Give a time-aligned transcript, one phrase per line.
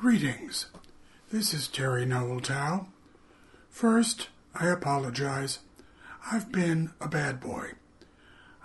[0.00, 0.64] Greetings.
[1.30, 2.40] This is Terry Noel
[3.68, 5.58] First, I apologize.
[6.32, 7.72] I've been a bad boy.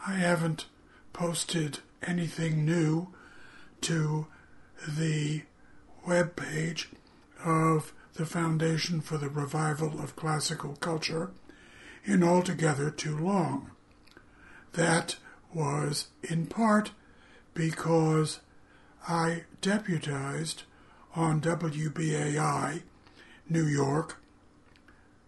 [0.08, 0.68] I haven't
[1.12, 3.10] posted anything new
[3.82, 4.28] to
[4.88, 5.42] the
[6.08, 6.88] web page
[7.44, 11.32] of the Foundation for the Revival of Classical Culture
[12.06, 13.72] in altogether too long.
[14.72, 15.18] That
[15.54, 16.92] was in part
[17.54, 18.40] because
[19.06, 20.64] I deputized
[21.16, 22.82] on WBAI
[23.48, 24.18] New York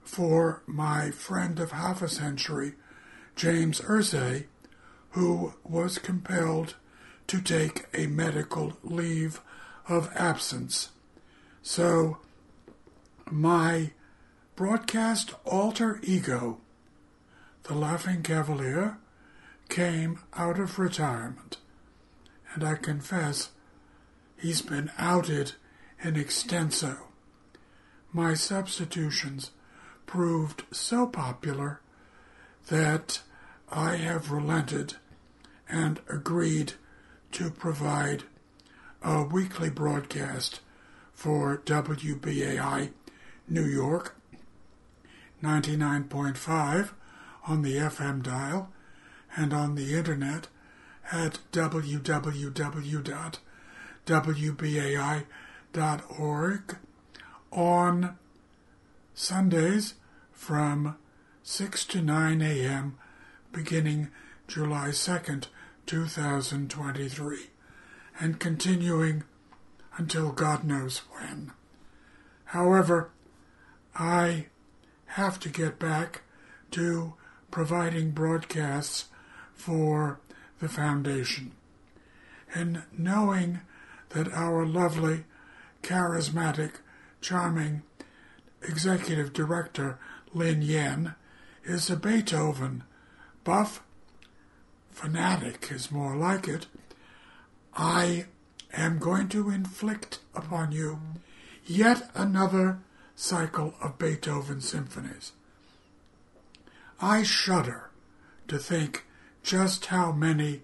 [0.02, 2.73] for my friend of half a century,
[3.36, 4.45] James Irsay,
[5.12, 6.76] who was compelled
[7.28, 9.42] to take a medical leave
[9.88, 10.90] of absence.
[11.62, 12.20] So,
[13.30, 13.92] my
[14.56, 16.59] broadcast alter ego,
[17.64, 18.98] the Laughing Cavalier,
[19.70, 21.58] came out of retirement.
[22.54, 23.50] And I confess,
[24.38, 25.54] he's been outed
[26.04, 26.98] in extenso.
[28.14, 29.52] My substitutions
[30.06, 31.81] proved so popular
[32.70, 33.22] that
[33.70, 34.95] I have relented
[35.70, 36.73] and agreed
[37.34, 38.23] to provide
[39.03, 40.62] a weekly broadcast
[41.14, 42.92] for WBAI
[43.50, 44.16] New York
[45.44, 46.90] 99.5
[47.48, 48.72] on the FM dial
[49.36, 50.48] and on the internet
[51.12, 51.40] at
[55.73, 56.78] www.wbai.org
[57.52, 58.18] on
[59.14, 59.96] Sundays
[60.32, 60.98] from
[61.44, 62.98] 6 to 9 a.m.
[63.52, 64.09] beginning
[64.48, 65.48] July 2nd,
[65.86, 67.38] 2023,
[68.20, 69.24] and continuing
[69.98, 71.52] until God knows when.
[72.46, 73.09] However,
[73.96, 74.48] I
[75.08, 76.22] have to get back
[76.72, 77.14] to
[77.50, 79.06] providing broadcasts
[79.54, 80.20] for
[80.59, 81.54] the foundation.
[82.54, 83.62] And knowing
[84.09, 85.26] that our lovely,
[85.88, 86.72] charismatic,
[87.22, 87.82] charming
[88.62, 89.98] executive director,
[90.34, 91.16] Lin Yen,
[91.64, 92.84] is a Beethoven
[93.46, 93.81] buff,
[94.92, 96.68] fanatic is more like it,
[97.74, 98.26] I
[98.74, 101.00] am going to inflict upon you
[101.66, 102.80] yet another
[103.16, 105.31] cycle of Beethoven symphonies.
[107.00, 107.92] I shudder
[108.50, 109.06] to think
[109.42, 110.64] just how many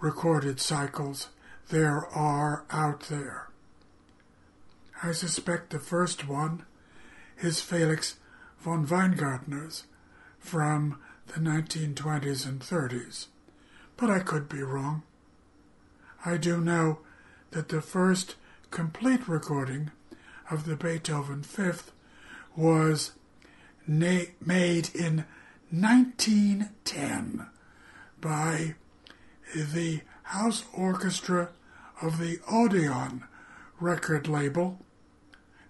[0.00, 1.28] recorded cycles
[1.68, 3.51] there are out there.
[5.04, 6.64] I suspect the first one
[7.40, 8.18] is Felix
[8.60, 9.82] von Weingartner's
[10.38, 13.26] from the 1920s and 30s,
[13.96, 15.02] but I could be wrong.
[16.24, 17.00] I do know
[17.50, 18.36] that the first
[18.70, 19.90] complete recording
[20.48, 21.90] of the Beethoven Fifth
[22.54, 23.10] was
[23.88, 25.24] na- made in
[25.70, 27.46] 1910
[28.20, 28.76] by
[29.52, 31.48] the house orchestra
[32.00, 33.24] of the Odeon
[33.80, 34.78] record label,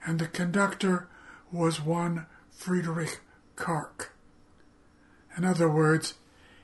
[0.05, 1.09] and the conductor
[1.51, 3.21] was one Friedrich
[3.57, 4.09] Kark.
[5.37, 6.15] In other words,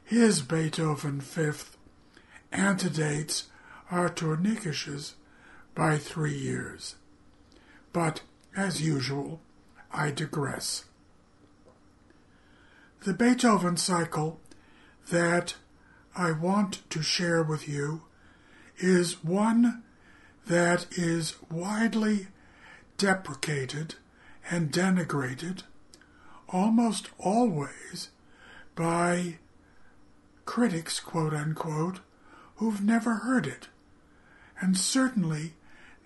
[0.05, 1.77] his Beethoven Fifth
[2.53, 3.49] antedates
[3.91, 5.15] Artur Nikisch's
[5.75, 6.97] by three years.
[7.93, 8.23] But,
[8.57, 9.41] as usual,
[9.93, 10.85] I digress.
[13.05, 14.41] The Beethoven cycle
[15.11, 15.55] that
[16.17, 18.03] I want to share with you
[18.79, 19.83] is one
[20.47, 22.29] that is widely
[22.99, 23.95] deprecated
[24.51, 25.63] and denigrated
[26.51, 28.11] almost always
[28.75, 29.39] by
[30.45, 32.01] critics, quote unquote,
[32.57, 33.69] who've never heard it,
[34.61, 35.55] and certainly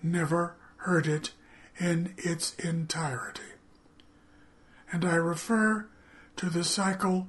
[0.01, 1.31] never heard it
[1.79, 3.41] in its entirety.
[4.91, 5.87] And I refer
[6.37, 7.27] to the cycle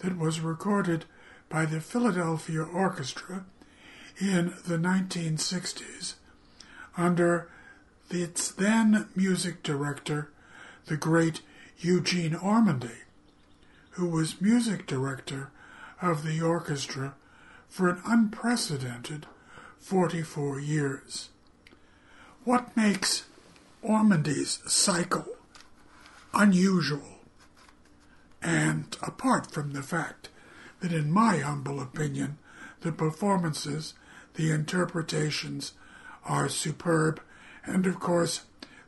[0.00, 1.06] that was recorded
[1.48, 3.46] by the Philadelphia Orchestra
[4.20, 6.14] in the 1960s
[6.96, 7.48] under
[8.10, 10.30] its then music director,
[10.86, 11.42] the great
[11.78, 13.02] Eugene Ormandy,
[13.90, 15.50] who was music director
[16.00, 17.14] of the orchestra
[17.68, 19.26] for an unprecedented
[19.78, 21.30] 44 years.
[22.44, 23.24] What makes
[23.82, 25.26] Ormandy's cycle
[26.32, 27.20] unusual,
[28.42, 30.28] and apart from the fact
[30.80, 32.38] that, in my humble opinion,
[32.80, 33.94] the performances,
[34.34, 35.72] the interpretations
[36.24, 37.20] are superb,
[37.66, 38.42] and of course,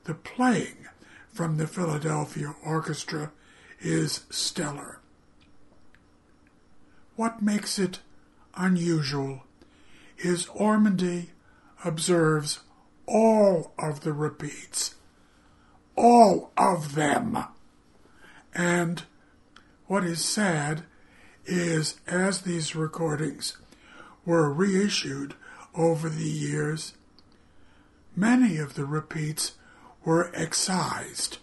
[0.04, 0.86] the playing
[1.32, 3.32] from the Philadelphia Orchestra
[3.80, 5.00] is stellar.
[7.16, 8.00] What makes it
[8.56, 9.42] unusual
[10.18, 11.28] is Ormandy
[11.84, 12.60] observes
[13.06, 14.94] all of the repeats,
[15.96, 17.38] all of them.
[18.54, 19.02] And
[19.86, 20.84] what is sad
[21.46, 23.56] is as these recordings
[24.24, 25.34] were reissued
[25.74, 26.94] over the years,
[28.18, 29.52] many of the repeats
[30.04, 31.38] were excised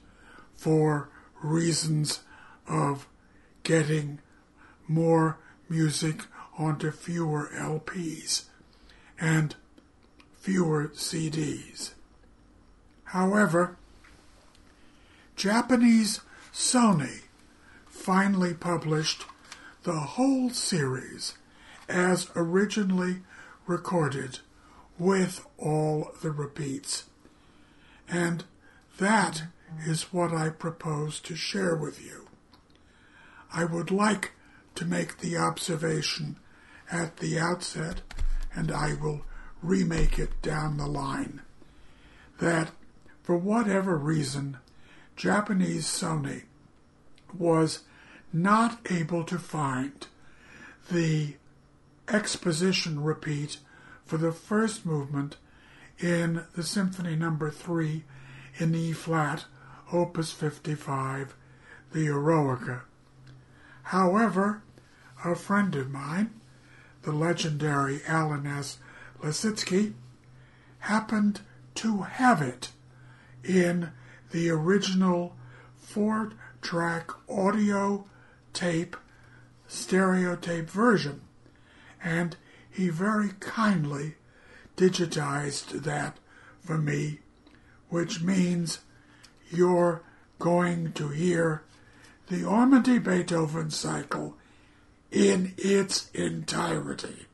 [0.53, 1.09] for
[1.41, 2.19] reasons
[2.67, 3.07] of
[3.63, 4.19] getting
[4.87, 5.37] more
[5.69, 6.23] music
[6.57, 8.45] onto fewer LPs
[9.19, 9.55] and
[10.33, 11.91] fewer CDs.
[13.05, 13.77] However,
[15.35, 16.19] Japanese
[16.53, 17.21] Sony
[17.87, 19.23] finally published
[19.83, 21.35] the whole series
[21.87, 23.17] as originally
[23.65, 24.39] recorded
[24.97, 27.05] with all the repeats.
[28.07, 28.43] And
[28.97, 29.43] that
[29.85, 32.27] is what I propose to share with you.
[33.53, 34.31] I would like
[34.75, 36.37] to make the observation
[36.91, 38.01] at the outset,
[38.53, 39.21] and I will
[39.61, 41.41] remake it down the line,
[42.39, 42.71] that
[43.23, 44.57] for whatever reason,
[45.15, 46.43] Japanese Sony
[47.37, 47.79] was
[48.31, 50.07] not able to find
[50.91, 51.35] the
[52.07, 53.57] exposition repeat
[54.05, 55.37] for the first movement
[55.99, 57.51] in the Symphony Number no.
[57.51, 58.03] 3
[58.57, 59.45] in E flat,
[59.91, 61.35] Opus 55,
[61.91, 62.81] the Eroica.
[63.83, 64.63] However,
[65.23, 66.39] a friend of mine,
[67.01, 68.79] the legendary Alan S.
[69.21, 69.93] Lisitsky,
[70.79, 71.41] happened
[71.75, 72.71] to have it
[73.43, 73.91] in
[74.31, 75.35] the original
[75.77, 76.31] four
[76.61, 78.05] track audio
[78.53, 78.95] tape,
[79.67, 81.21] stereo tape version,
[82.03, 82.35] and
[82.75, 84.15] he very kindly
[84.75, 86.17] digitized that
[86.59, 87.19] for me,
[87.89, 88.79] which means
[89.49, 90.01] you're
[90.39, 91.63] going to hear
[92.27, 94.35] the Ormandy Beethoven cycle
[95.11, 97.27] in its entirety.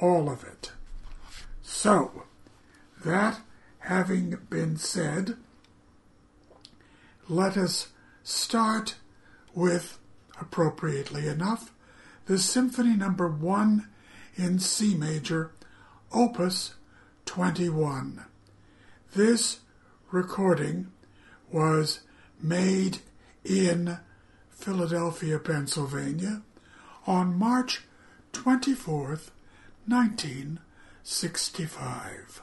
[0.00, 0.72] All of it.
[1.62, 2.24] So,
[3.04, 3.40] that
[3.80, 5.36] having been said,
[7.28, 7.88] let us
[8.22, 8.96] start
[9.54, 9.98] with,
[10.38, 11.72] appropriately enough,
[12.26, 13.36] the Symphony Number no.
[13.36, 13.88] 1
[14.38, 15.50] in C major,
[16.12, 16.74] Opus
[17.26, 18.24] 21.
[19.14, 19.58] This
[20.10, 20.90] recording
[21.50, 22.00] was
[22.40, 22.98] made
[23.44, 23.98] in
[24.50, 26.42] Philadelphia, Pennsylvania
[27.06, 27.82] on March
[28.32, 29.30] 24th,
[29.86, 32.42] 1965.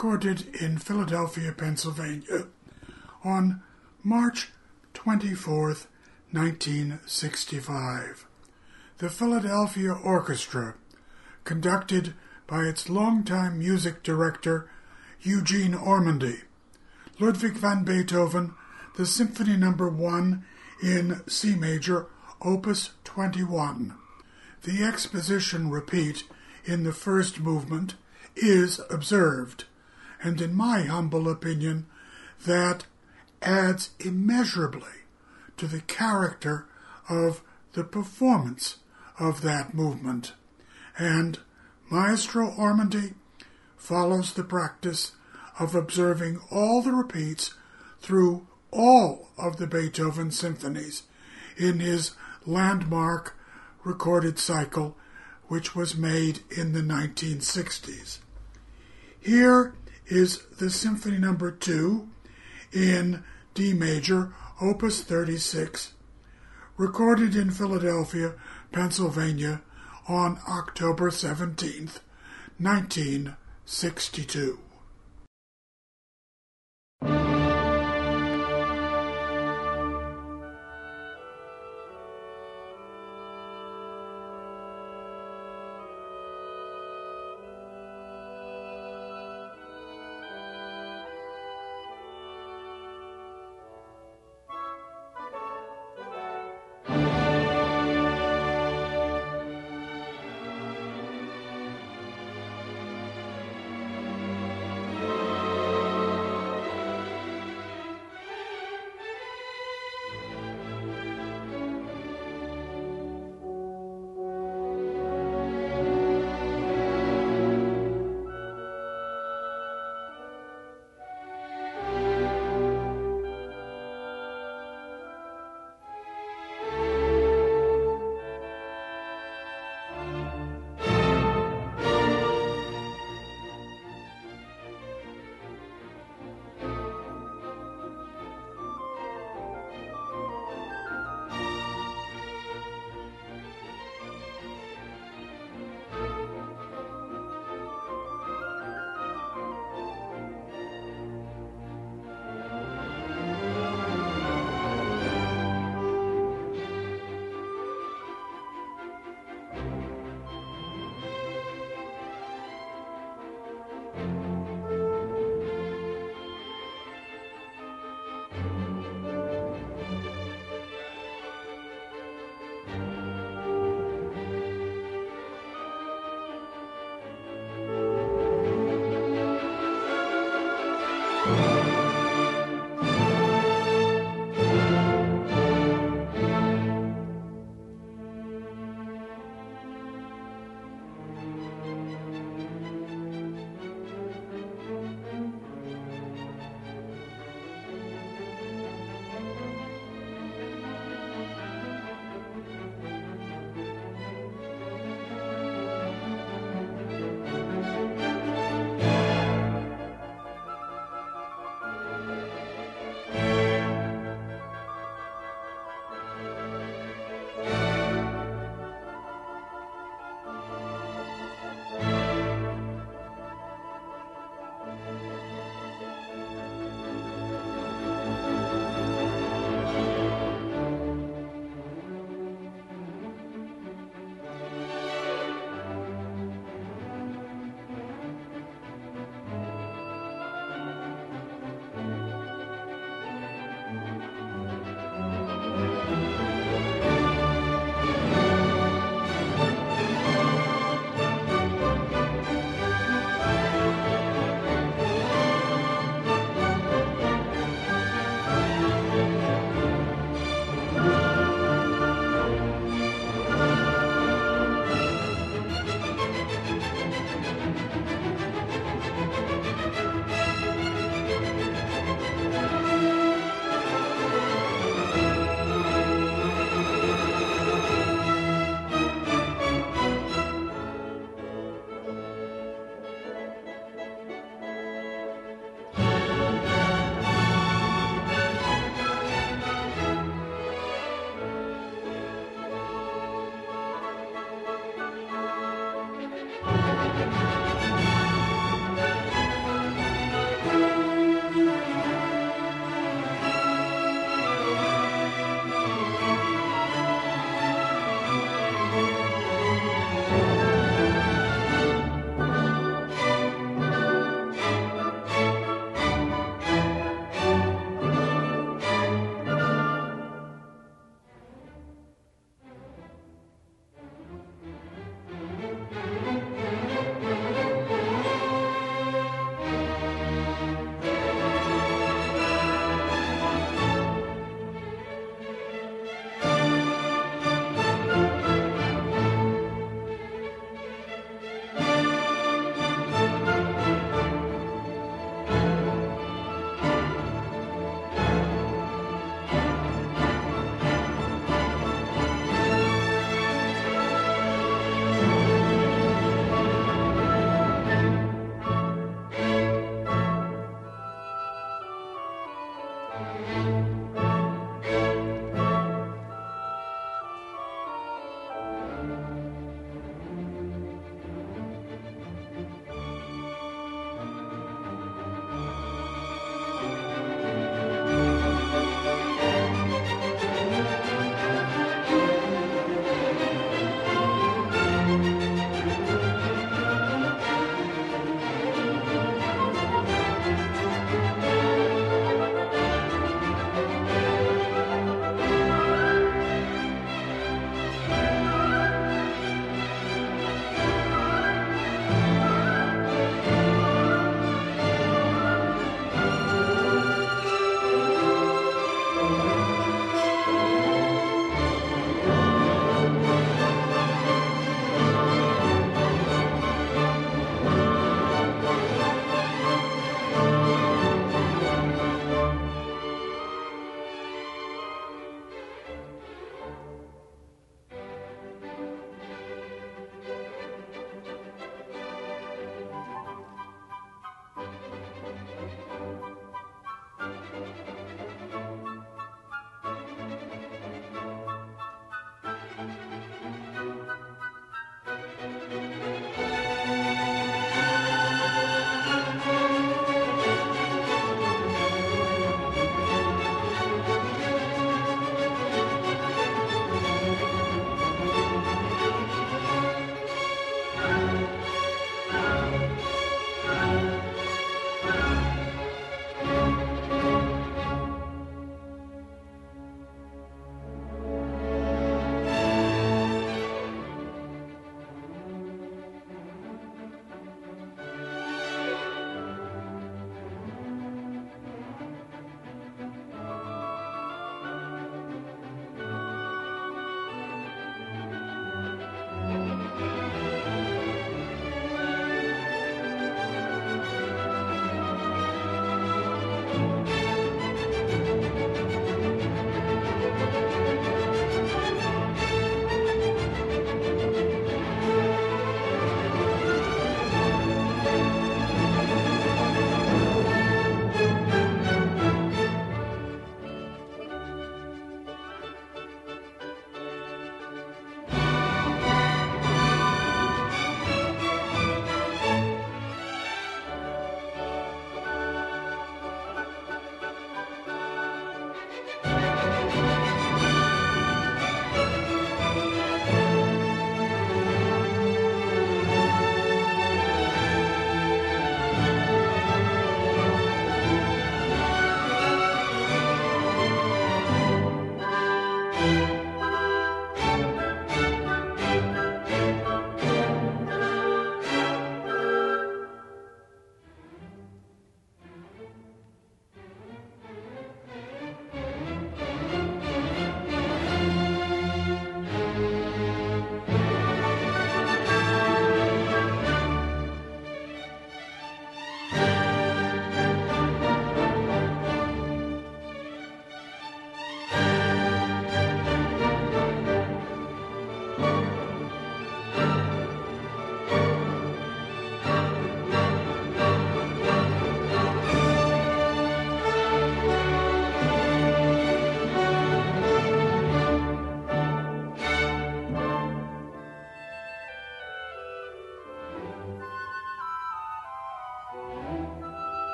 [0.00, 2.46] Recorded in Philadelphia, Pennsylvania
[3.22, 3.62] on
[4.02, 4.48] March
[4.94, 5.76] 24,
[6.30, 8.26] 1965.
[8.96, 10.74] The Philadelphia Orchestra,
[11.44, 12.14] conducted
[12.46, 14.70] by its longtime music director
[15.20, 16.44] Eugene Ormandy,
[17.18, 18.54] Ludwig van Beethoven,
[18.96, 19.72] the Symphony No.
[19.72, 20.44] 1
[20.82, 22.06] in C major,
[22.40, 23.92] Opus 21.
[24.62, 26.24] The exposition repeat
[26.64, 27.96] in the first movement
[28.34, 29.66] is observed
[30.22, 31.86] and in my humble opinion,
[32.46, 32.84] that
[33.42, 35.04] adds immeasurably
[35.56, 36.66] to the character
[37.08, 37.42] of
[37.72, 38.78] the performance
[39.18, 40.32] of that movement.
[40.98, 41.38] And
[41.90, 43.14] Maestro Ormandy
[43.76, 45.12] follows the practice
[45.58, 47.54] of observing all the repeats
[48.00, 51.04] through all of the Beethoven symphonies
[51.56, 52.12] in his
[52.46, 53.36] landmark
[53.84, 54.96] recorded cycle,
[55.48, 58.18] which was made in the 1960s.
[59.18, 59.74] Here
[60.10, 61.56] is the Symphony Number no.
[61.56, 62.08] 2
[62.72, 63.22] in
[63.54, 65.94] D major, Opus 36,
[66.76, 68.34] recorded in Philadelphia,
[68.72, 69.62] Pennsylvania
[70.08, 71.90] on October 17,
[72.58, 74.58] 1962.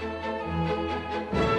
[0.00, 1.49] Música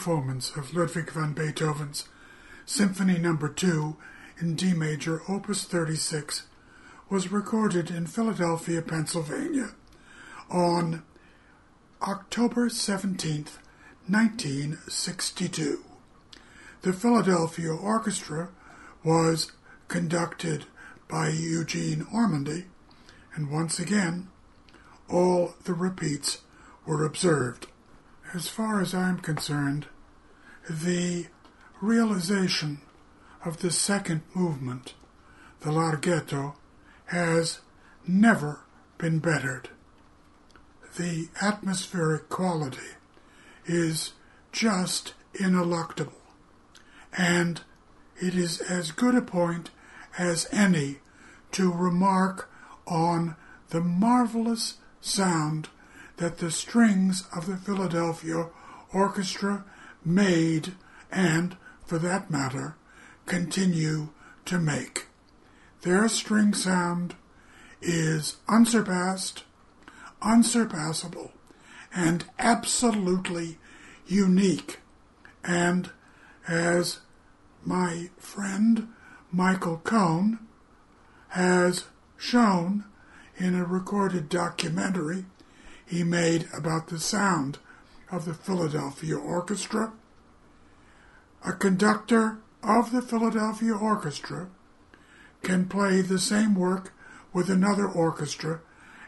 [0.00, 2.08] performance of Ludwig van Beethoven's
[2.64, 3.36] Symphony No.
[3.36, 3.96] 2
[4.38, 6.46] in D major, Opus 36,
[7.10, 9.72] was recorded in Philadelphia, Pennsylvania
[10.48, 11.02] on
[12.00, 13.44] October 17,
[14.06, 15.84] 1962.
[16.80, 18.48] The Philadelphia Orchestra
[19.04, 19.52] was
[19.88, 20.64] conducted
[21.08, 22.64] by Eugene Ormandy,
[23.34, 24.28] and once again,
[25.10, 26.38] all the repeats
[26.86, 27.66] were observed.
[28.32, 29.86] As far as I'm concerned,
[30.68, 31.26] the
[31.80, 32.80] realization
[33.44, 34.94] of the second movement,
[35.60, 36.54] the larghetto,
[37.06, 37.60] has
[38.06, 38.60] never
[38.98, 39.70] been bettered.
[40.96, 42.94] The atmospheric quality
[43.66, 44.12] is
[44.52, 46.12] just ineluctable
[47.16, 47.62] and
[48.20, 49.70] it is as good a point
[50.18, 50.98] as any
[51.52, 52.48] to remark
[52.86, 53.34] on
[53.70, 55.68] the marvelous sound
[56.20, 58.46] that the strings of the Philadelphia
[58.92, 59.64] Orchestra
[60.04, 60.74] made
[61.10, 61.56] and,
[61.86, 62.76] for that matter,
[63.24, 64.10] continue
[64.44, 65.06] to make.
[65.80, 67.14] Their string sound
[67.80, 69.44] is unsurpassed,
[70.20, 71.32] unsurpassable,
[71.94, 73.56] and absolutely
[74.06, 74.78] unique,
[75.42, 75.90] and
[76.46, 76.98] as
[77.64, 78.88] my friend
[79.32, 80.38] Michael Cohn
[81.28, 81.84] has
[82.18, 82.84] shown
[83.38, 85.24] in a recorded documentary
[85.90, 87.58] he made about the sound
[88.12, 89.92] of the Philadelphia Orchestra.
[91.44, 94.46] A conductor of the Philadelphia Orchestra
[95.42, 96.92] can play the same work
[97.32, 98.60] with another orchestra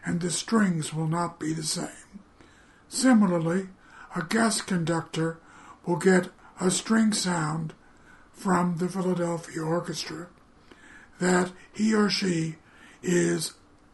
[0.05, 2.19] and the strings will not be the same.
[2.89, 3.69] Similarly,
[4.17, 5.39] a guest conductor
[5.87, 6.31] will get
[6.61, 7.75] a string sound
[8.33, 10.27] from the Philadelphia Orchestra
[11.21, 12.57] that he or she
[13.05, 13.53] is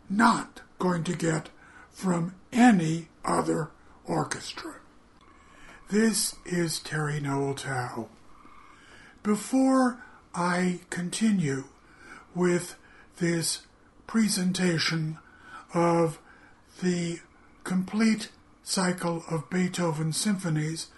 [0.09, 1.51] not going to get
[1.90, 3.70] from any other
[4.04, 4.76] orchestra.
[5.90, 8.08] This is Terry Noel Tao.
[9.22, 9.98] Before
[10.34, 11.64] I continue
[12.34, 12.76] with
[13.18, 13.62] this
[14.06, 15.18] presentation
[15.74, 16.18] of
[16.82, 17.20] the
[17.64, 18.30] complete
[18.62, 20.88] cycle of Beethoven symphonies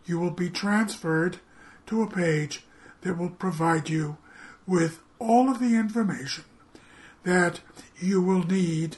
[0.05, 1.39] You will be transferred
[1.87, 2.63] to a page
[3.01, 4.17] that will provide you
[4.65, 6.45] with all of the information
[7.23, 7.61] that
[8.03, 8.97] you will need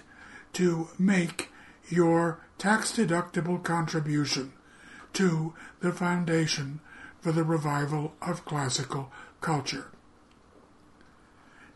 [0.54, 1.52] to make
[1.90, 4.54] your tax deductible contribution
[5.14, 6.80] to the Foundation
[7.22, 9.12] for the Revival of Classical
[9.42, 9.92] Culture.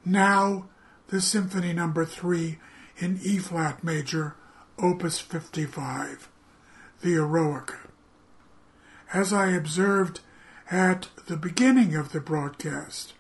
[0.03, 0.65] Now,
[1.09, 2.07] the Symphony Number no.
[2.07, 2.57] 3
[2.97, 4.35] in E flat major,
[4.77, 6.29] Opus 55,
[7.01, 7.77] the Eroica.
[9.13, 10.21] As I observed
[10.71, 13.13] at the beginning of the broadcast,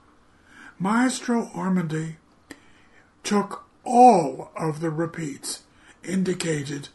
[0.77, 2.15] Maestro Ormandy
[3.23, 5.63] took all of the repeats
[6.03, 6.89] indicated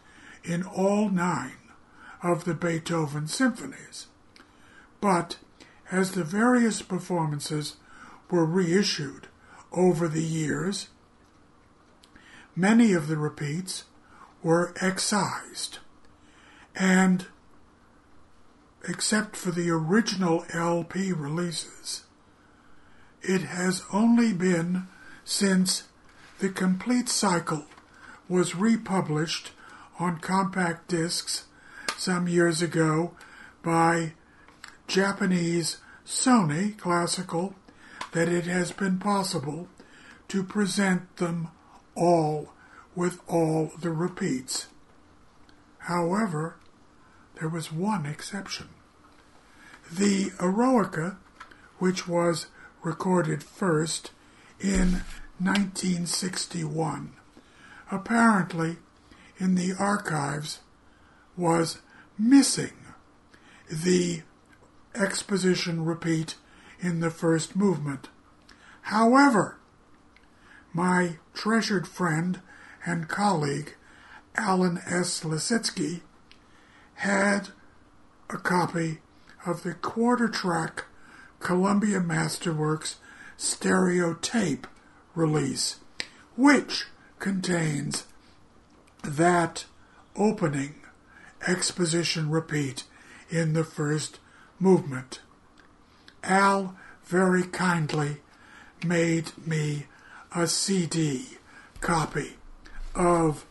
[0.45, 1.59] in all nine
[2.23, 4.07] of the Beethoven symphonies.
[5.01, 5.37] but
[5.91, 7.77] as the various performances
[8.31, 9.29] were reissued
[9.73, 10.89] over the years,
[12.57, 13.85] many of the repeats
[14.43, 15.79] were excised,
[16.75, 17.27] and
[18.89, 22.05] except for the original LP releases,
[23.21, 24.89] it has only been
[25.25, 25.85] since
[26.45, 27.65] the complete cycle
[28.29, 29.53] was republished
[29.99, 31.45] on compact discs
[31.97, 33.13] some years ago
[33.63, 34.13] by
[34.87, 37.55] Japanese Sony Classical
[38.13, 39.69] that it has been possible
[40.29, 41.49] to present them
[41.97, 42.53] all
[42.95, 44.67] with all the repeats.
[45.79, 46.57] However,
[47.41, 48.69] there was one exception.
[49.91, 51.17] The Eroica,
[51.79, 52.49] which was
[52.83, 54.11] recorded first
[54.61, 55.05] in
[55.39, 57.13] 1961,
[57.91, 58.77] apparently
[59.39, 60.61] in the archives
[61.37, 61.81] was
[62.19, 62.73] missing
[63.71, 64.23] the
[64.95, 66.37] exposition repeat
[66.81, 68.09] in the first movement.
[68.83, 69.59] However,
[70.73, 72.41] my treasured friend
[72.87, 73.75] and colleague
[74.37, 75.21] Alan S.
[75.21, 76.03] Lisitsky
[76.95, 77.49] had
[78.31, 78.99] a copy
[79.47, 80.85] of the quarter track
[81.41, 82.97] Columbia Masterworks
[83.37, 84.67] stereo tape
[85.15, 85.77] release,
[86.37, 86.87] which
[87.19, 88.05] contains
[89.03, 89.67] that
[90.17, 90.75] opening
[91.47, 92.85] exposition repeat
[93.31, 94.19] in the first
[94.59, 95.21] movement.
[96.23, 96.75] Al
[97.05, 98.19] very kindly
[98.85, 99.87] made me
[100.35, 101.39] a CD
[101.81, 102.37] copy
[102.95, 103.45] of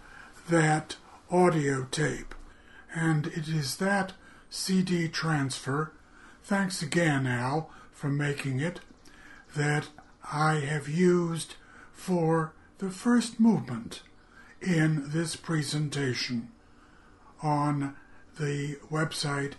[0.50, 0.96] that
[1.30, 2.36] audio tape,
[2.94, 4.14] and it is that
[4.50, 5.92] CD transfer,
[6.44, 8.80] thanks again, Al, for making it,
[9.56, 9.88] that
[10.32, 11.56] I have used
[11.92, 14.02] for the first movement
[14.62, 16.50] in this presentation
[17.42, 17.96] on
[18.40, 19.54] the website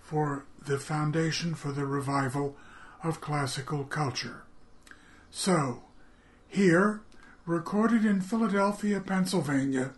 [0.00, 2.56] for the Foundation for the Revival
[3.02, 4.42] of Classical Culture.
[5.30, 5.82] So,
[6.48, 7.00] here,
[7.46, 9.92] recorded in Philadelphia, Pennsylvania,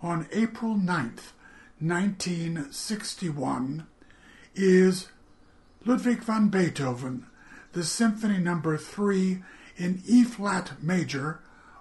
[0.00, 1.32] on April 9th,
[1.80, 3.86] 1961,
[4.54, 5.08] is
[5.84, 7.26] Ludwig van Beethoven,
[7.72, 8.78] the Symphony Number no.
[8.78, 9.42] 3
[9.78, 11.40] in E flat major,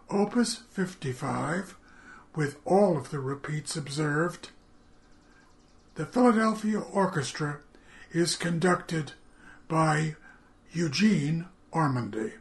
[0.10, 1.76] Opus 55,
[2.36, 4.50] with all of the repeats observed.
[5.96, 7.60] The Philadelphia Orchestra
[8.12, 9.14] is conducted
[9.68, 10.16] by
[10.72, 12.34] Eugene Ormandy.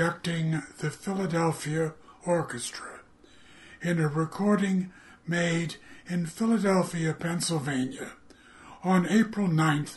[0.00, 1.92] Conducting the Philadelphia
[2.24, 3.00] Orchestra
[3.82, 4.90] in a recording
[5.26, 5.74] made
[6.06, 8.12] in Philadelphia, Pennsylvania
[8.82, 9.88] on April 9,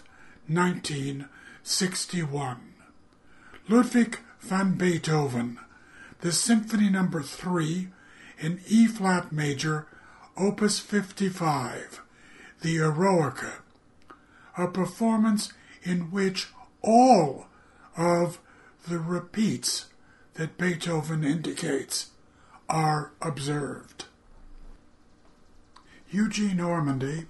[0.48, 2.74] 1961.
[3.70, 5.58] Ludwig van Beethoven,
[6.20, 7.26] the Symphony Number no.
[7.26, 7.88] 3
[8.40, 9.88] in E flat major,
[10.36, 12.02] Opus 55,
[12.62, 13.62] the Eroica,
[14.58, 16.50] a performance in which
[16.82, 17.48] all
[17.96, 18.42] of
[18.86, 19.86] the repeats
[20.36, 22.12] that Beethoven indicates
[22.70, 24.06] are observed.
[26.10, 27.26] Eugene Ormandy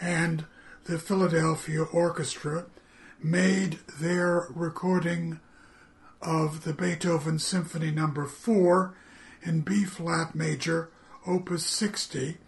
[0.00, 0.44] and
[0.84, 2.66] the Philadelphia Orchestra
[3.22, 5.40] made their recording
[6.22, 8.28] of the Beethoven Symphony Number no.
[8.28, 8.94] 4
[9.42, 10.90] in B flat major,
[11.26, 12.38] opus 60,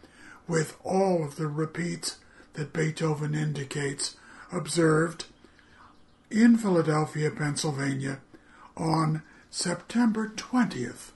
[0.49, 2.19] with all of the repeats
[2.55, 4.17] that Beethoven indicates
[4.51, 5.27] observed
[6.31, 8.21] in Philadelphia, Pennsylvania
[8.77, 9.23] on
[9.55, 11.13] September 20th,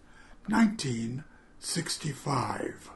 [0.46, 2.90] 1965.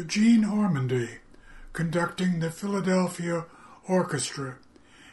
[0.00, 1.18] Eugene Ormandy
[1.74, 3.44] conducting the Philadelphia
[3.86, 4.56] Orchestra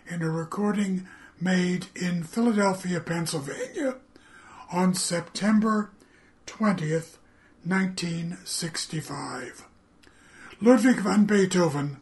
[0.09, 1.05] in a recording
[1.41, 3.97] made in Philadelphia, Pennsylvania
[4.71, 5.89] on September
[6.45, 7.17] 20th,
[7.65, 9.65] 1965.
[10.61, 11.97] Ludwig van Beethoven,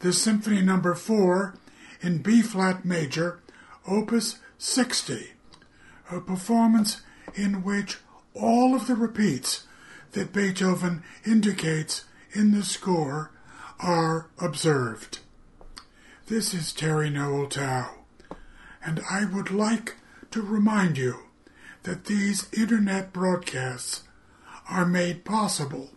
[0.00, 0.94] the Symphony Number no.
[0.94, 1.54] 4
[2.02, 3.40] in B flat major,
[3.88, 5.30] Opus 60,
[6.10, 7.00] a performance
[7.34, 7.96] in which
[8.34, 9.62] all of the repeats
[10.12, 12.04] that Beethoven indicates
[12.36, 13.30] in the score
[13.80, 15.20] are observed.
[16.26, 17.90] This is Terry Noel Tao,
[18.84, 19.94] and I would like
[20.32, 21.20] to remind you
[21.84, 24.02] that these internet broadcasts
[24.68, 25.92] are made possible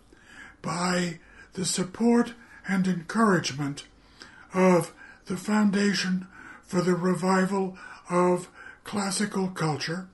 [0.61, 1.19] by
[1.53, 2.33] the support
[2.65, 3.85] and encouragement
[4.53, 4.93] of
[5.25, 6.25] the Foundation
[6.65, 7.77] for the Revival
[8.09, 8.47] of
[8.85, 10.07] Classical Culture,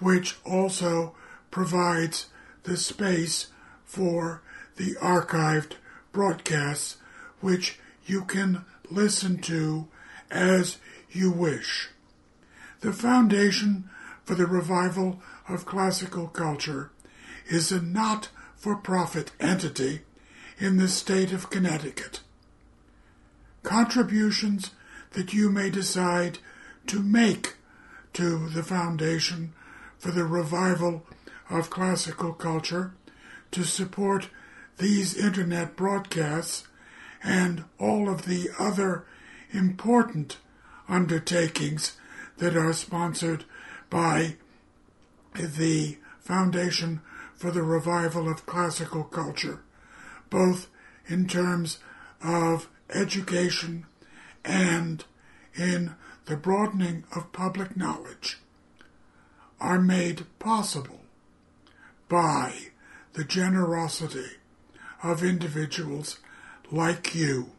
[0.00, 1.14] which also
[1.52, 2.26] provides
[2.64, 3.46] the space
[3.84, 4.42] for
[4.82, 5.74] the archived
[6.10, 6.96] broadcasts
[7.40, 9.86] which you can listen to
[10.28, 10.78] as
[11.08, 11.88] you wish.
[12.80, 13.88] The Foundation
[14.24, 16.90] for the Revival of Classical Culture
[17.46, 20.00] is a not for profit entity
[20.58, 22.18] in the state of Connecticut.
[23.62, 24.72] Contributions
[25.12, 26.38] that you may decide
[26.88, 27.54] to make
[28.14, 29.52] to the Foundation
[29.96, 31.06] for the Revival
[31.48, 32.94] of Classical Culture
[33.52, 34.28] to support
[34.78, 36.66] these internet broadcasts
[37.22, 39.04] and all of the other
[39.52, 40.38] important
[40.88, 41.96] undertakings
[42.38, 43.44] that are sponsored
[43.90, 44.36] by
[45.34, 47.00] the Foundation
[47.34, 49.60] for the Revival of Classical Culture,
[50.30, 50.68] both
[51.06, 51.78] in terms
[52.22, 53.86] of education
[54.44, 55.04] and
[55.54, 55.94] in
[56.26, 58.38] the broadening of public knowledge,
[59.60, 61.00] are made possible
[62.08, 62.54] by
[63.14, 64.36] the generosity
[65.02, 66.18] of individuals
[66.70, 67.50] like you.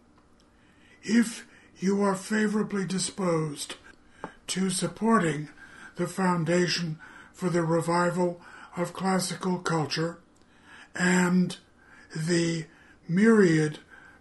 [1.04, 1.46] If
[1.80, 3.76] you are favorably disposed
[4.48, 5.50] to supporting
[5.96, 7.00] the Foundation
[7.34, 8.42] for the Revival
[8.78, 10.20] of Classical Culture
[10.96, 11.58] and
[12.16, 12.66] the
[13.08, 13.80] myriad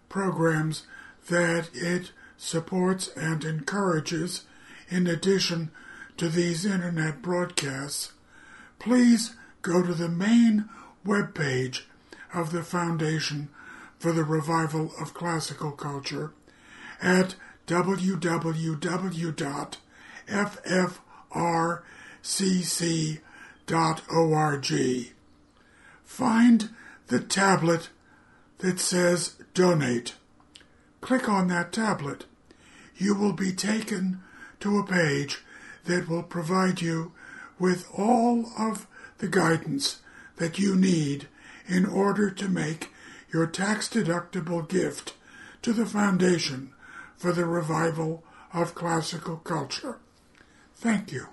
[0.09, 0.85] programs
[1.29, 4.43] that it supports and encourages
[4.89, 5.71] in addition
[6.17, 8.11] to these internet broadcasts,
[8.79, 10.69] please go to the main
[11.05, 11.83] webpage
[12.33, 13.49] of the Foundation
[13.99, 16.33] for the Revival of Classical Culture
[17.01, 17.35] at
[17.67, 18.73] www.ffrcc.org.
[26.03, 26.69] Find
[27.07, 27.89] the tablet
[28.59, 30.15] that says Donate.
[31.01, 32.25] Click on that tablet.
[32.95, 34.21] You will be taken
[34.59, 35.43] to a page
[35.85, 37.11] that will provide you
[37.59, 38.87] with all of
[39.17, 39.99] the guidance
[40.37, 41.27] that you need
[41.67, 42.91] in order to make
[43.31, 45.13] your tax deductible gift
[45.61, 46.73] to the Foundation
[47.17, 49.97] for the Revival of Classical Culture.
[50.75, 51.27] Thank you.